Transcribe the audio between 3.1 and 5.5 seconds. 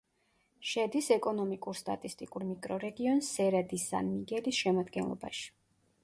სერა-დი-სან-მიგელის შემადგენლობაში.